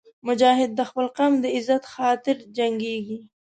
مجاهد 0.27 0.71
د 0.75 0.81
خپل 0.89 1.05
قوم 1.17 1.33
د 1.39 1.45
عزت 1.55 1.83
خاطر 1.93 2.37
جنګېږي. 2.57 3.19